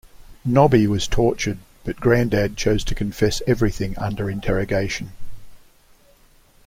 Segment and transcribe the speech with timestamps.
[0.43, 5.11] Nobby was tortured but Grandad chose to confess everything under interrogation.